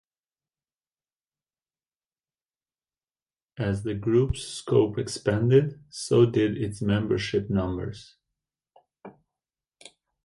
As 3.59 3.83
the 3.83 3.93
group's 3.93 4.41
scope 4.41 4.97
expanded, 4.97 5.79
so 5.91 6.25
did 6.25 6.57
its 6.59 6.81
membership 6.81 7.51
numbers. 7.51 8.15